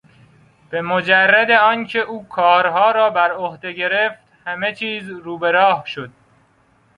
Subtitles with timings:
[0.69, 6.09] به مجرد آن که او کارها را به عهده گرفت همه چیز روبراه شد.